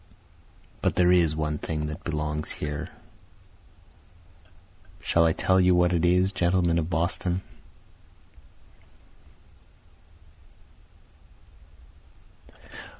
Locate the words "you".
5.61-5.75